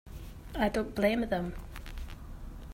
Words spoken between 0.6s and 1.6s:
don't blame them.